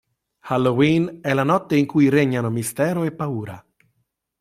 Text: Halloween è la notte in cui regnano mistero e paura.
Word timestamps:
Halloween 0.47 1.19
è 1.21 1.31
la 1.31 1.43
notte 1.43 1.77
in 1.77 1.85
cui 1.85 2.09
regnano 2.09 2.49
mistero 2.49 3.03
e 3.03 3.11
paura. 3.11 3.63